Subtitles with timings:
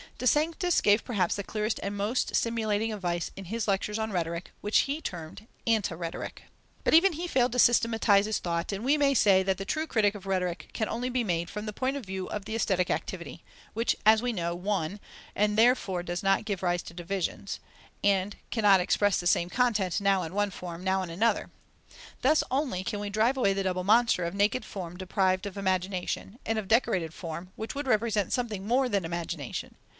[0.17, 4.51] De Sanctis gave perhaps the clearest and most stimulating advice in his lectures on Rhetoric,
[4.61, 6.43] which he termed Anti rhetoric.
[6.83, 9.87] But even he failed to systematize his thought, and we may say that the true
[9.87, 12.91] critique of Rhetoric can only be made from the point of view of the aesthetic
[12.91, 13.43] activity,
[13.73, 14.99] which is, as we know, one,
[15.35, 17.59] and therefore does not give rise to divisions,
[18.03, 21.49] and cannot express the same content now in one form, now in another.
[22.21, 26.37] Thus only can we drive away the double monster of naked form deprived of imagination,
[26.45, 29.75] and of decorated form, which would represent something more than imagination.